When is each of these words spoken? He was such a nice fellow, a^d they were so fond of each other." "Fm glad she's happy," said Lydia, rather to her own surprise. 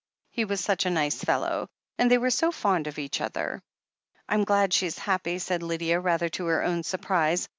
He 0.31 0.45
was 0.45 0.59
such 0.59 0.87
a 0.87 0.89
nice 0.89 1.23
fellow, 1.23 1.67
a^d 1.99 2.09
they 2.09 2.17
were 2.17 2.31
so 2.31 2.51
fond 2.51 2.87
of 2.87 2.97
each 2.97 3.21
other." 3.21 3.61
"Fm 4.27 4.45
glad 4.45 4.73
she's 4.73 4.97
happy," 4.97 5.37
said 5.37 5.61
Lydia, 5.61 5.99
rather 5.99 6.29
to 6.29 6.47
her 6.47 6.63
own 6.63 6.81
surprise. 6.81 7.47